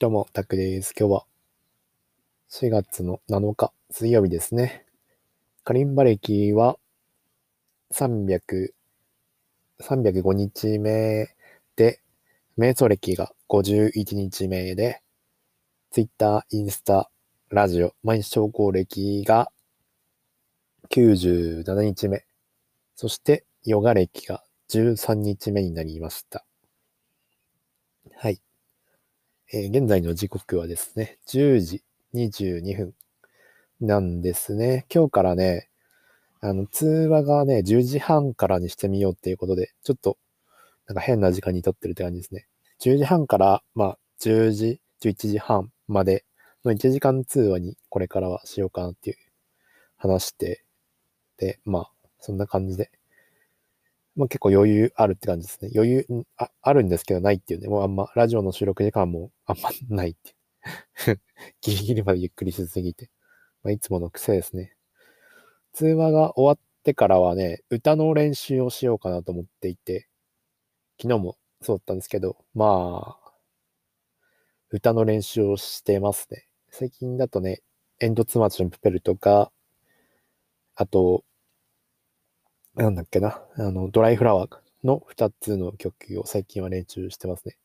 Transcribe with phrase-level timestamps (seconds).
[0.00, 0.94] どうも、タクです。
[0.98, 1.26] 今日は
[2.48, 4.86] 4月の7日、水曜日ですね。
[5.62, 6.78] カリンバ歴は
[7.92, 8.72] 300、
[9.78, 11.28] 305日目
[11.76, 12.00] で、
[12.56, 15.02] 瞑想歴が51日目で、
[15.90, 17.10] Twitter、インスタ、
[17.50, 19.52] ラジオ、毎日投稿歴が
[20.88, 22.24] 97日目。
[22.96, 26.46] そして、ヨガ歴が13日目になりました。
[28.16, 28.40] はい。
[29.52, 31.82] えー、現在の時刻はですね、10時
[32.14, 32.94] 22分
[33.80, 34.86] なんですね。
[34.94, 35.68] 今日からね、
[36.40, 40.18] あの、通話がね、10時半からにしてみようっていうことで、ちょっと、
[40.86, 42.46] なんか変な時間に撮ってるって感じですね。
[42.80, 46.24] 10時半から、まあ、10時、11時半まで
[46.64, 49.16] の1時間通話にこれからはしようかなっていう
[49.96, 50.62] 話して、
[51.38, 51.90] で、まあ、
[52.20, 52.92] そんな感じで
[54.16, 55.70] まあ、結構余裕あるって感じですね。
[55.74, 56.06] 余裕
[56.36, 57.68] あ、あるんですけどないっていうね。
[57.68, 61.20] もうあんま、ラジオの収録時間もあんま ないっていう。
[61.62, 63.10] ギリギリまでゆっくりしすぎて。
[63.62, 64.74] まあ、いつもの癖ですね。
[65.72, 70.08] 通話が終わってからはね、歌の練習をしようかなと思っていて、
[71.00, 73.32] 昨日もそうだったんですけど、まあ、
[74.70, 76.46] 歌の練習をしてますね。
[76.70, 77.60] 最近だとね、
[78.00, 79.50] エンドツマチのプペルとか、
[80.74, 81.24] あと、
[82.74, 87.56] なんだっけな、あの、ドライフラワーの2つの曲を最近は練習してますね。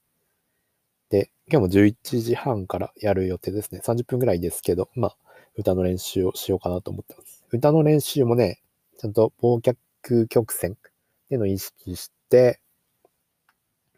[1.10, 3.82] で、今日も11時半からやる予定ですね。
[3.84, 5.18] 30分ぐらいですけど、まあ、
[5.56, 7.44] 歌の練習をしようかなと思ってます。
[7.52, 8.60] 歌の練習もね、
[8.98, 10.90] ちゃんと忘却曲線って
[11.34, 12.60] いうのを意識して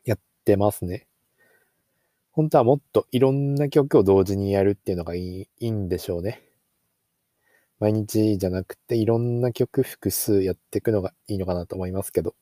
[0.06, 1.08] やってますね。
[2.32, 6.47] 本当はもっといろんな曲を同時にやるっていうのがいいいいんでしょうね。
[7.80, 12.36] 毎日じゃなくていろんな曲複数やっていくのがいいのかなと思いますけど。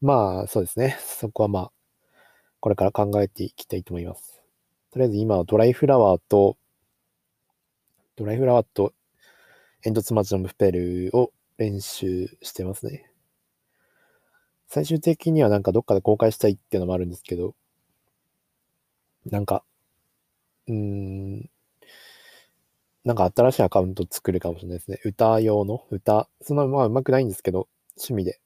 [0.00, 0.96] まあ、そうですね。
[1.00, 1.72] そこはまあ、
[2.60, 4.42] これから考えていきたいと思います。
[4.90, 6.56] とりあえず今はドライフラワーと、
[8.16, 8.92] ドライフラワーと
[9.82, 13.10] 煙突町のムフペルを練習してますね。
[14.68, 17.54] 最終的にはなんかどっかで公開したいっていうのもあるんですけど、
[19.26, 19.64] なんか、
[20.66, 21.50] うーん、
[23.04, 25.00] なんか新しいアカウント作るかもしれないですね。
[25.04, 25.84] 歌用の？
[25.90, 28.40] 歌、そんなまあ上手くないんですけど、趣味で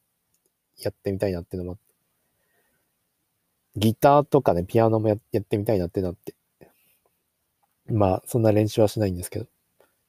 [0.79, 1.83] やってみたいなっていうのもあって。
[3.79, 6.33] ギターとかね、ピアノもやってみたいなってなって。
[7.85, 9.45] まあ、そんな練習はしないんですけど、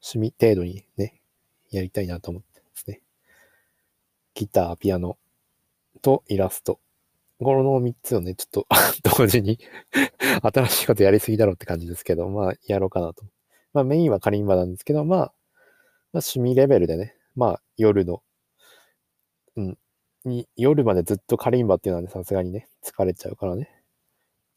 [0.02, 1.20] 趣味程度にね、
[1.70, 3.02] やりたいなと思ってですね。
[4.34, 5.18] ギター、ピアノ
[6.00, 6.80] とイラスト。
[7.40, 8.66] この3つをね、ちょっと
[9.18, 9.58] 同時に
[10.42, 13.24] 新しいことやりすぎだろうって感じですけど、まあ、やろうかなと
[13.78, 15.30] まあメインはカリンバなんですけど、まあ、まあ、
[16.14, 18.22] 趣味レベルでね、まあ夜の、
[19.56, 19.78] うん、
[20.24, 23.70] に夜までずっとカリンバっていうのはね、さすがにね、疲れちゃうからね。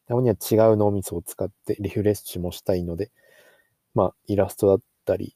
[0.08, 3.12] たまには違う脳みそを使ってリフレッシュもしたいので、
[3.94, 5.36] まあイラストだったり、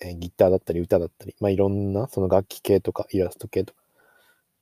[0.00, 3.80] えー、ギターだったり歌だったり、まあいろんなその楽器系とかイラスト系とか、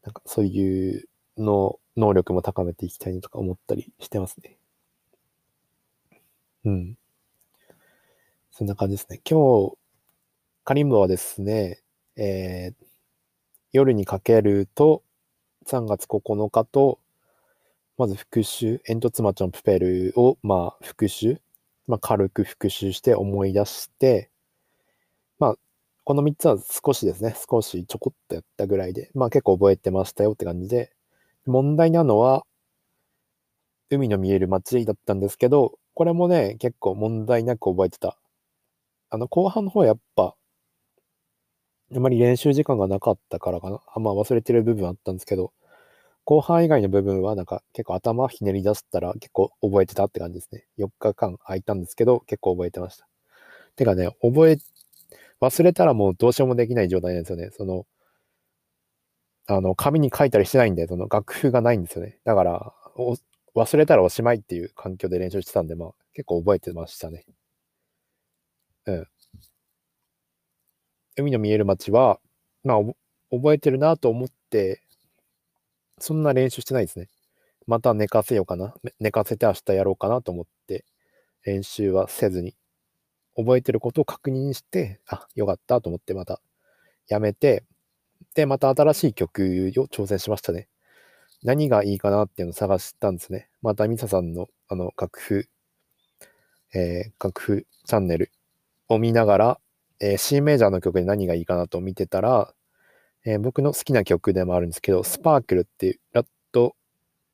[0.05, 4.57] なんかそういうの能力も高めていきたいとか思ったりしてますね。
[6.65, 6.99] うん。
[8.59, 9.21] そんな感じですね。
[9.25, 9.77] 今日、
[10.65, 11.81] カリンバはですね、
[12.17, 12.87] えー、
[13.71, 15.05] 夜にかけると、
[15.69, 16.99] 3月9日と、
[17.99, 21.41] まず復習、煙突町のプペルを、まあ、復習、
[21.87, 24.29] まあ、軽く復習して思い出して、
[25.39, 25.57] まあ、
[26.03, 30.91] この3つは少しですね、少しちょこっとやったぐらいで、まあ結構覚えてましたよって感じで、
[31.47, 32.45] 問題なのは、
[33.89, 38.19] 海の見える街だったんですけど、これもね、結構問題なく覚えてた
[39.11, 40.35] あの、後半の方はやっぱ、
[41.95, 43.81] あまり練習時間がなかったからかな。
[43.95, 45.53] あんま忘れてる部分あったんですけど、
[46.25, 50.67] 後半以外の部分はなんか結構頭ひねり出したら結構覚えてたって感じですね。
[50.77, 53.09] 4日間空いたんですけど、結構覚えてました。
[53.77, 54.59] てかね、覚え、
[55.43, 57.51] 忘れたらもうどうしようもできない状態なんですよね。
[57.53, 57.87] その、
[59.47, 62.19] あの、紙に書いたりしてないんで、その楽譜がないんですよね。
[62.25, 62.73] だから、
[63.55, 67.25] 忘れたらおしまいっていう環境で練習してたんで、まあ結構覚えてましたね。
[68.89, 69.07] うん。
[71.17, 72.21] 海の見える街は、
[72.65, 72.79] まあ、
[73.31, 74.83] 覚えてるなと思って、
[75.99, 77.09] そんな練習してないですね。
[77.67, 78.75] また寝かせようかな。
[78.99, 80.87] 寝かせて明日やろうかなと思って、
[81.45, 82.55] 練習はせずに、
[83.37, 86.41] 覚えてることを確認して、あ、よかったと思ってまた
[87.09, 87.65] やめて、
[88.35, 90.69] で、また新しい曲を挑戦しましたね。
[91.43, 93.51] 何がいいかなっていうのを探したんですね。
[93.61, 95.49] またミサさんのあの楽譜、
[96.75, 98.33] えー、楽譜チャンネル
[98.89, 99.61] を見ながら、
[100.01, 102.55] えー、C メジャーの曲で何がいいかなと見てたら、
[103.25, 106.75] えー、僕の好きな曲でもあるんですけど、スパークルっていうラッド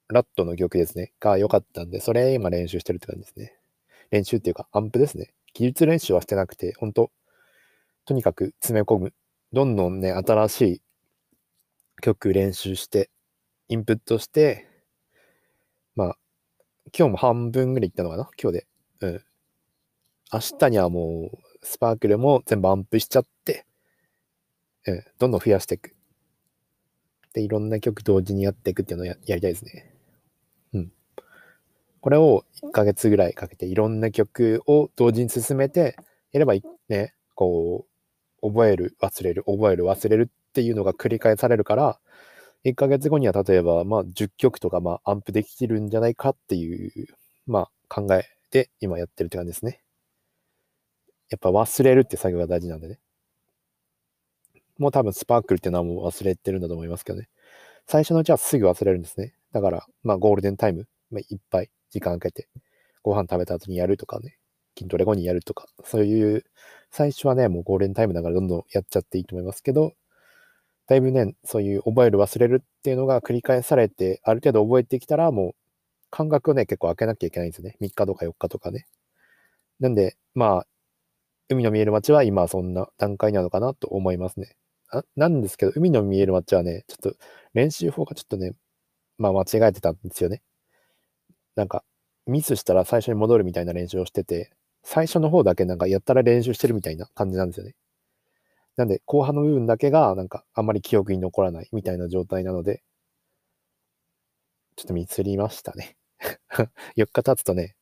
[0.08, 3.56] ラットの曲ですね、が良かったんで、それ今練習してるって感じですね。
[4.10, 5.32] 練習っていうか、アンプですね。
[5.54, 7.10] 技術練習はしてなくて、本当
[8.04, 9.14] とにかく詰め込む。
[9.52, 10.82] どんどんね、新しい
[12.02, 13.08] 曲練習して、
[13.68, 14.68] インプットして、
[15.96, 16.18] まあ、
[16.96, 18.28] 今日も半分ぐらいいったのかな？
[18.40, 18.66] 今日で。
[19.00, 19.24] うん。
[20.32, 23.66] 明日にはもう、スパークルも全部アンプしちゃって、
[24.86, 25.94] うん、どんどん増やしていく。
[27.32, 29.92] で、いろんな曲同時にやっていくっていうのをやりたいですね。
[30.74, 30.92] うん。
[32.00, 35.96] これを1ヶ月ぐらいかけていろんな曲を同時に進めて
[36.32, 36.54] やれば
[36.88, 37.86] ね、こ
[38.42, 41.98] う、覚える、忘れる、覚える、忘れるっていうのが繰り返されるから、
[42.64, 47.06] 1ヶ月後には例えば、まあ、10曲とか、まあ、アンプできるんじゃないかっていう、
[47.46, 49.83] まあ、考えで今やってるって感じですね。
[51.34, 52.98] やっぱ忘れるって作業が大事なんでね。
[54.78, 57.28] もう多分スパークルっていうのはもう忘れてるんだと思いますけどね。
[57.86, 59.34] 最初のうちはすぐ忘れるんですね。
[59.52, 62.48] だから、まあゴールデンタイム、まあ、いっぱい時間かけて、
[63.02, 64.38] ご飯食べた後にやるとかね、
[64.78, 66.44] 筋トレ後にやるとか、そういう、
[66.90, 69.94] 最初はね、もうゴールデンタイムだからどんどんやっちゃっていいと思いますけど、
[70.86, 75.54] だいぶね、そういう覚える忘れるっていうのが繰り返されて、ある程度覚えてきたら、もう
[76.10, 77.76] 感覚をね、結構開けなきゃいけないんですよね。
[77.80, 78.86] 3日とか4日とかね。
[79.80, 80.66] なんで、まあ、
[81.48, 84.56] 海の見える街は今そんな段階なのかなと思いますね。
[84.90, 87.18] あなんですけど、海の見える街はね、ちょっと
[87.54, 88.52] 練習法がちょっとね、
[89.18, 90.42] まあ間違えてたんですよね。
[91.56, 91.84] なんか、
[92.26, 94.50] ミスしたら最初に戻るみたいな練習をしてて、
[94.82, 97.74] 最初の方だけなんかやったら練習してるみたいな感じなんですよね。
[98.76, 102.82] なんで、後半の部分だけがなんかあんまり記憶に残らないみたいな状態なので、
[104.76, 105.96] ちょっとミスりましたね。
[106.96, 107.76] 4日経つとね、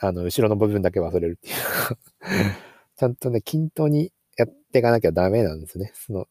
[0.00, 2.71] あの、後ろの部分だけ忘れるっていう
[3.02, 5.90] ちゃんとね、均等にやっていかなきゃダメなんですね。
[5.96, 6.26] その、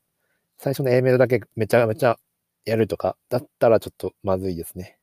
[0.58, 2.18] 最初の A メロだけめちゃめちゃ
[2.64, 4.98] やるとか、だったらちょっとまずいですね。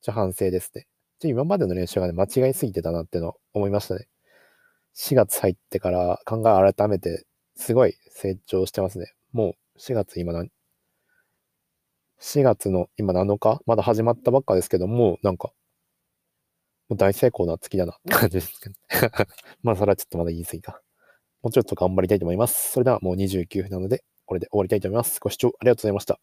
[0.00, 0.86] ちょ、反省ですね。
[1.18, 4.08] ちょ、今までの練習がね、間違いすぎてたなっての思いましたね。
[4.94, 7.26] 4月入ってから考え改めて、
[7.56, 9.12] すごい成長してますね。
[9.32, 10.48] もう4月今何
[12.22, 13.60] ?4 月の今7日？
[13.66, 15.52] まだ始まったばっかですけども、なんか、
[16.88, 18.74] もう大成功な月だなって感じですけど。
[19.62, 20.80] まあ、それはちょっとまだ言い過ぎか。
[21.46, 22.72] もうちょっと頑張りたいと思います。
[22.72, 25.20] それではもう29分なので、これで終わりたいと思います。
[25.20, 26.18] ご視聴ありがとうございました。